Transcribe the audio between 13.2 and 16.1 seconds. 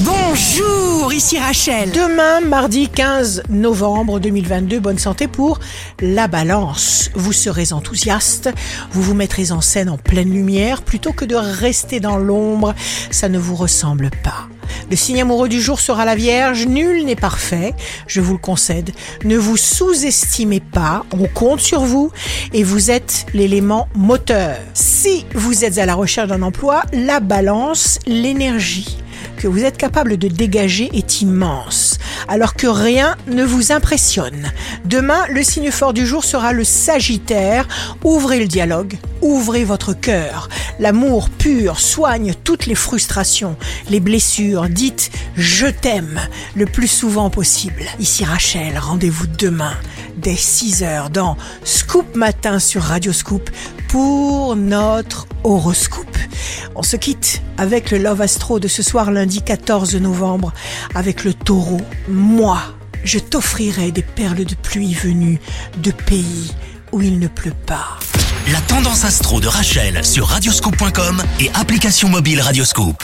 ne vous ressemble pas. Le signe amoureux du jour sera